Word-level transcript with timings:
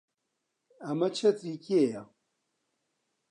ئەمە 0.85 1.09
چەتری 1.17 1.55
کێیە؟ 1.65 2.03